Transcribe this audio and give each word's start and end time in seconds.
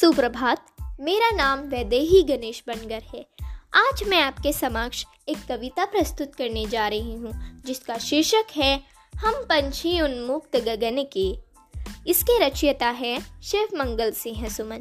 सुप्रभात, 0.00 0.66
मेरा 1.00 1.30
नाम 1.30 1.58
वैदेही 1.58 2.22
गणेश 2.22 2.62
बनगर 2.66 3.02
है। 3.14 3.26
आज 3.74 4.02
मैं 4.08 4.22
आपके 4.22 4.52
समक्ष 4.52 5.04
एक 5.28 5.38
कविता 5.48 5.84
प्रस्तुत 5.84 6.34
करने 6.34 6.66
जा 6.66 6.88
रही 6.88 7.14
हूँ, 7.14 7.62
जिसका 7.66 7.98
शीर्षक 7.98 8.44
है, 8.56 8.82
हम 9.16 9.34
पंछी 9.34 10.00
उन्मुक्त 10.00 10.56
गगन 10.56 11.04
के। 11.12 11.38
इसके 12.06 12.46
रचयिता 12.46 12.86
है 12.86 13.20
शिव 13.42 13.68
मंगल 13.76 14.10
सिंह 14.10 14.48
सुमन। 14.48 14.78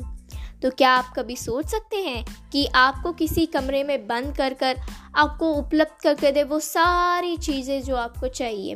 तो 0.63 0.69
क्या 0.69 0.91
आप 0.91 1.13
कभी 1.15 1.35
सोच 1.35 1.65
सकते 1.65 1.97
हैं 1.97 2.49
कि 2.51 2.65
आपको 2.65 3.13
किसी 3.13 3.45
कमरे 3.45 3.83
में 3.83 4.07
बंद 4.07 4.37
कर 4.37 4.53
कर 4.53 4.79
आपको 5.15 5.53
उपलब्ध 5.53 6.01
करके 6.03 6.31
दे 6.31 6.43
वो 6.43 6.59
सारी 6.59 7.37
चीज़ें 7.37 7.83
जो 7.83 7.95
आपको 7.95 8.27
चाहिए? 8.27 8.75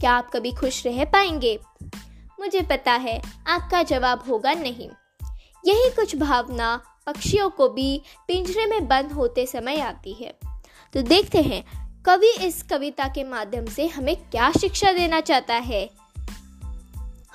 क्या 0.00 0.12
आप 0.12 0.30
कभी 0.30 0.52
खुश 0.52 0.86
रह 0.86 1.04
पाएँगे? 1.04 1.58
मुझे 2.40 2.60
पता 2.60 2.92
है 2.92 3.22
आपका 3.46 3.82
जवाब 3.82 4.24
होगा 4.28 4.52
नहीं। 4.52 4.90
यही 5.66 5.90
कुछ 5.90 6.16
भावना 6.16 6.80
पक्षियों 7.06 7.50
को 7.50 7.68
भी 7.68 8.02
पिंजरे 8.28 8.66
में 8.66 8.88
बंद 8.88 9.12
होते 9.12 9.46
समय 9.46 9.80
आती 9.80 10.12
है। 10.12 10.38
तो 10.94 11.02
देखते 11.02 11.38
हैं, 11.38 11.64
कवि 12.06 12.30
इस 12.40 12.62
कविता 12.62 13.08
के 13.08 13.24
माध्यम 13.24 13.66
से 13.66 13.86
हमें 13.86 14.16
क्या 14.16 14.52
शिक्षा 14.60 14.92
देना 14.92 15.20
चाहता 15.20 15.54
है? 15.54 15.90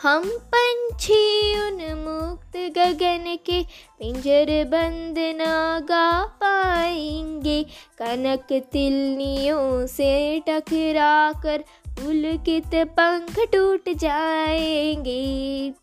हम 0.02 0.24
पंछी 0.24 1.54
उन्मुक्त 1.68 2.58
गगन 2.58 3.38
के 3.46 3.64
पिंजर 4.00 4.66
बंद 4.66 5.16
ना 5.20 5.80
गा 5.80 6.26
पाएँगे। 6.26 7.64
कनक 7.98 8.64
तिलनियों 8.72 9.88
से 9.88 10.40
टकरा 10.40 11.32
कर 11.44 11.64
पुलकित 11.90 12.76
पंख 12.76 13.40
टूट 13.40 13.90
जाएँगे। 13.90 15.74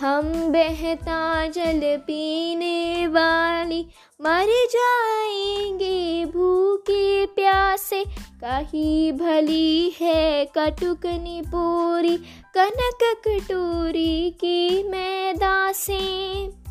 हम 0.00 0.32
बहता 0.52 1.46
जल 1.46 1.80
पीने 1.96 3.06
वाली, 3.06 3.86
मर 4.22 4.66
जाएँगे 4.70 6.24
भूखे 6.24 7.26
प्यासे। 7.26 8.04
कहीं 8.44 9.12
भली 9.12 9.96
है 10.00 10.44
कटुकनी 10.44 11.42
पूरी, 11.46 12.16
कनक 12.54 13.22
कटोरी 13.28 14.30
की 14.30 14.88
मैदासें। 14.88 16.61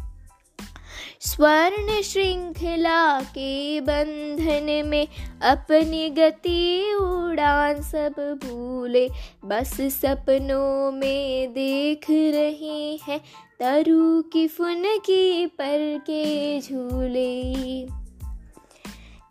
स्वर्ण 1.23 2.01
श्रृंखला 2.01 3.21
के 3.21 3.81
बंधन 3.81 4.87
में 4.87 5.07
अपनी 5.41 6.09
गति 6.09 6.93
उड़ान 6.93 7.81
सब 7.81 8.39
भूले। 8.43 9.09
बस 9.45 9.81
सपनों 9.81 10.91
में 10.91 11.53
देख 11.53 12.05
रहे 12.09 12.99
हैं, 13.03 13.19
तरु 13.59 14.21
की 14.21 14.47
फुन 14.47 14.83
की 14.85 15.45
पर 15.45 16.01
के 16.09 16.59
झूले। 16.61 17.81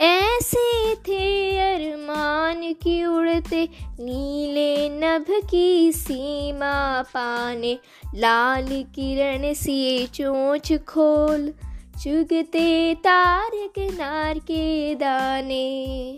ऐसे 0.00 0.94
थे 0.94 1.58
अरमान 1.74 2.72
की 2.72 3.04
उड़ते, 3.04 3.68
नीले 4.00 4.88
नभ 4.88 5.26
की 5.50 5.92
सीमा 5.92 7.02
पाने। 7.02 7.78
लाल 8.14 8.68
किरण 8.94 9.52
सी 9.54 10.06
चोंच 10.06 10.72
खोल 10.72 11.52
चुगते 12.00 12.94
तार 12.94 13.50
किनार 13.54 14.38
के 14.38 14.94
दाने। 14.94 16.16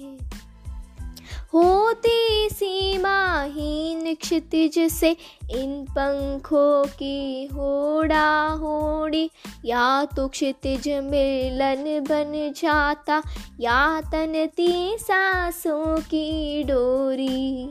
होती 1.55 2.48
सीमाहीन 2.52 4.14
क्षितिज 4.14 4.92
से 4.92 5.16
इन 5.50 5.84
पंखों 5.84 6.86
की 6.86 7.47
होड़ा 7.47 8.48
होड़ी। 8.48 9.30
या 9.64 10.05
तो 10.05 10.28
क्षितिज 10.28 10.88
मिलन 10.88 12.00
बन 12.00 12.53
जाता, 12.56 13.22
या 13.60 14.00
तनती 14.00 14.97
सांसों 14.98 16.00
की 16.00 16.62
डोरी। 16.65 17.69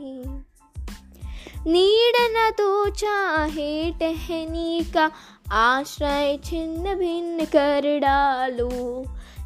नीड 1.66 2.16
तो 2.58 2.88
चाहे 2.90 3.90
टहनी 3.90 4.84
का 4.94 5.10
आश्रय 5.52 6.38
छिन्न 6.44 6.94
भिन्न 6.94 7.44
कर 7.44 8.00
डालो 8.00 8.68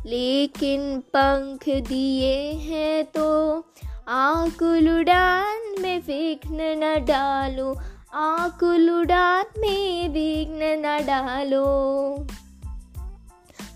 लेकिन 0.07 1.01
पंख 1.17 1.69
दिए 1.89 2.35
हैं 2.53 3.05
तो 3.05 3.29
आकुल 4.09 4.89
उड़ान 4.89 5.83
में 5.83 5.99
विघ्न 5.99 6.59
न 6.61 7.05
डालो 7.05 7.77
आकुल 8.15 8.91
उड़ान 8.91 9.61
में 9.61 10.09
विघ्न 10.09 10.73
न 10.87 11.07
डालो 11.07 11.67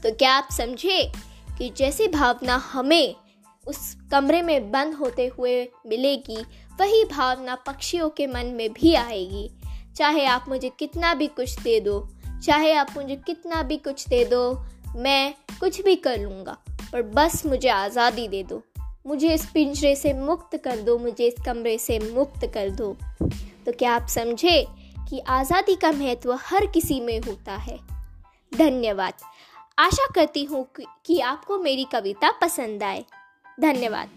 तो 0.02 0.14
क्या 0.14 0.32
आप 0.32 0.48
समझे 0.50 1.12
कि 1.58 1.72
जैसी 1.76 2.08
भावना 2.08 2.56
हमें 2.56 3.14
उस 3.66 3.96
कमरे 4.10 4.42
में 4.42 4.70
बंद 4.70 4.94
होते 4.94 5.26
हुए 5.26 5.62
मिलेगी, 5.86 6.42
वही 6.80 7.04
भावना 7.04 7.54
पक्षियों 7.54 8.08
के 8.10 8.26
मन 8.26 8.46
में 8.46 8.72
भी 8.72 8.94
आएगी। 8.94 9.50
चाहे 9.96 10.24
आप 10.24 10.44
मुझे 10.48 10.70
कितना 10.78 11.14
भी 11.14 11.26
कुछ 11.26 11.60
दे 11.60 11.80
दो, 11.80 12.08
चाहे 12.44 12.72
आप 12.72 12.94
मुझे 12.96 13.16
कितना 13.16 13.62
भी 13.62 13.76
कुछ 13.76 14.08
दे 14.08 14.24
दो, 14.24 14.52
मैं 14.96 15.34
कुछ 15.60 15.80
भी 15.80 15.96
कर 15.96 16.18
लूँगा, 16.18 16.56
पर 16.92 17.02
बस 17.02 17.46
मुझे 17.46 17.68
आज़ादी 17.68 18.28
दे 18.28 18.42
दो। 18.42 18.62
मुझे 19.06 19.34
इस 19.34 19.44
पिंजरे 19.50 19.94
से 19.96 20.12
मुक्त 20.12 20.56
कर 20.56 20.80
दो, 20.80 20.98
मुझे 20.98 21.26
इस 21.26 21.34
कमरे 21.46 21.78
से 21.78 21.98
मुक्त 21.98 22.46
कर 22.54 22.70
दो। 22.70 22.92
तो 23.66 23.72
क्या 23.72 23.94
आप 23.94 24.06
समझे 24.06 24.66
कि 25.10 25.18
आज़ादी 25.18 25.74
का 25.74 25.92
महत्व 25.92 26.32
हर 26.34 26.66
किसी 26.66 27.00
में 27.00 27.20
होता 27.20 27.56
है? 27.56 27.78
धन्यवाद। 28.54 29.14
आशा 29.78 30.06
करती 30.14 30.44
हूँ 30.44 30.66
कि 31.06 31.20
आपको 31.20 31.58
मेरी 31.58 31.84
कविता 31.92 32.30
पसंद 32.30 32.82
आए। 32.82 33.04
धन्यवाद। 33.60 34.08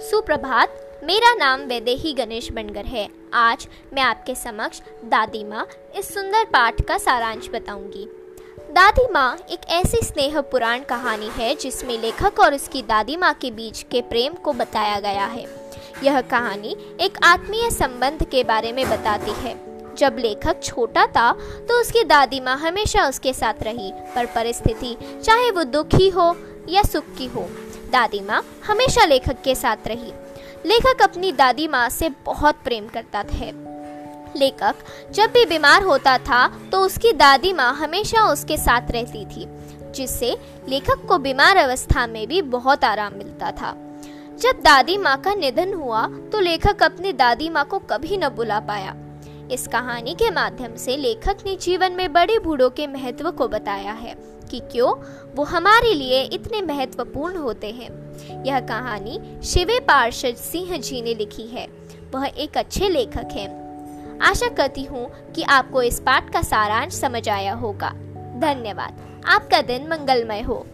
सुप्रभात, 0.00 0.68
मेरा 1.04 1.34
नाम 1.34 1.60
वैदेही 1.60 2.12
गणेश 2.12 2.52
बनगर 2.52 2.84
है। 2.84 3.08
आज 3.34 3.68
मैं 3.92 4.02
आपके 4.02 4.34
समक्ष 4.34 4.80
दादी 5.04 5.44
माँ 5.44 5.68
इस 5.96 6.14
सुंदर 6.14 6.44
पाठ 6.44 6.82
का 6.82 6.98
सारांश 6.98 7.48
बताऊँगी। 7.48 8.19
दादी 8.70 9.06
माँ 9.12 9.36
एक 9.50 9.60
ऐसी 9.68 9.96
स्नेह 10.02 10.40
पुराण 10.40 10.82
कहानी 10.82 11.28
है 11.28 11.54
जिसमें 11.54 11.96
लेखक 11.98 12.38
और 12.40 12.54
उसकी 12.54 12.82
दादी 12.82 13.16
माँ 13.16 13.32
के 13.34 13.50
बीच 13.50 13.82
के 13.82 14.00
प्रेम 14.02 14.34
को 14.34 14.52
बताया 14.52 15.00
गया 15.00 15.24
है। 15.24 15.44
यह 16.02 16.20
कहानी 16.20 16.76
एक 17.00 17.18
आत्मीय 17.24 17.70
संबंध 17.70 18.22
के 18.24 18.44
बारे 18.44 18.72
में 18.72 18.84
बताती 18.90 19.32
है। 19.38 19.54
जब 19.96 20.16
लेखक 20.18 20.62
छोटा 20.62 21.06
था 21.06 21.32
तो 21.68 21.80
उसकी 21.80 22.04
दादी 22.04 22.40
माँ 22.40 22.56
हमेशा 22.58 23.08
उसके 23.08 23.32
साथ 23.32 23.62
रही, 23.62 23.92
पर 24.14 24.26
परिस्थिति 24.26 24.96
चाहे 25.24 25.50
वो 25.50 25.64
दुखी 25.64 26.08
हो 26.08 26.34
या 26.68 26.82
सुख 26.82 27.14
की 27.18 27.26
हो, 27.26 27.48
दादी 27.92 28.20
माँ 28.20 28.44
हमेशा 28.66 29.04
लेखक 29.04 29.42
के 29.44 29.54
साथ 29.54 29.88
रही। 29.88 30.12
लेखक 30.66 31.02
अपनी 31.02 31.32
दादी 31.32 31.68
माँ 31.68 31.88
से 31.88 32.08
बहुत 32.24 32.62
प्रेम 32.64 32.86
करता 32.88 33.22
था 33.22 33.50
लेखक, 34.36 34.74
जब 35.12 35.30
भी 35.30 35.44
बीमार 35.46 35.82
होता 35.82 36.16
था 36.18 36.46
तो 36.72 36.80
उसकी 36.80 37.12
दादी 37.12 37.52
माँ 37.52 37.72
हमेशा 37.74 38.24
उसके 38.32 38.56
साथ 38.56 38.90
रहती 38.90 39.24
थी, 39.26 39.46
जिससे 39.94 40.36
लेखक 40.68 41.06
को 41.08 41.18
बीमार 41.18 41.56
अवस्था 41.56 42.06
में 42.06 42.26
भी 42.26 42.42
बहुत 42.42 42.84
आराम 42.84 43.14
मिलता 43.14 43.50
था। 43.52 43.76
जब 44.38 44.60
दादी 44.64 44.96
माँ 44.98 45.16
का 45.16 45.34
निधन 45.34 45.74
हुआ 45.74 46.06
तो 46.32 46.40
लेखक 46.40 46.82
अपनी 46.82 47.12
दादी 47.12 47.48
माँ 47.48 47.64
को 47.64 47.78
कभी 47.78 48.16
न 48.16 48.28
बुला 48.28 48.60
पाया। 48.60 48.96
इस 49.52 49.66
कहानी 49.66 50.14
के 50.14 50.30
माध्यम 50.30 50.76
से 50.76 50.96
लेखक 50.96 51.36
ने 51.46 51.56
जीवन 51.56 51.92
में 51.92 52.12
बड़े 52.12 52.38
बूढ़ों 52.38 52.70
के 52.70 52.86
महत्व 52.86 53.30
को 53.30 53.48
बताया 53.48 53.92
है 53.92 54.14
कि 54.50 54.60
क्यों 54.72 54.92
वो 55.34 55.44
हमारे 55.44 55.92
लिए 55.94 56.22
इतने 56.24 56.60
महत्वपूर्ण 56.62 57.36
होते 57.36 57.70
हैं। 57.70 58.44
यह 58.44 58.60
कहानी 58.60 59.20
शिवे 59.44 59.78
पार्षद 59.80 60.36
सिंह 60.36 60.76
जी 60.76 61.02
ने 61.02 61.14
लिखी 61.14 61.46
है। 61.46 61.66
वह 62.14 62.26
एक 62.26 62.56
अच्छे 62.58 62.88
लेखक 62.88 63.28
हैं। 63.32 63.59
आशा 64.22 64.48
करती 64.48 64.84
हूँ 64.84 65.32
कि 65.32 65.42
आपको 65.42 65.82
इस 65.82 66.00
पाठ 66.00 66.32
का 66.32 66.42
सारांश 66.42 66.92
समझ 66.92 67.28
आया 67.28 67.52
होगा। 67.52 67.88
धन्यवाद। 68.40 69.22
आपका 69.26 69.62
दिन 69.62 69.88
मंगलमय 69.88 70.40
हो। 70.40 70.66